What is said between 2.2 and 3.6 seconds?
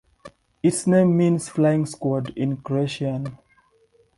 in Croatian.